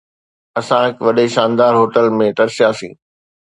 [0.59, 2.93] اسان هڪ وڏي شاندار هوٽل ۾ ترسياسين.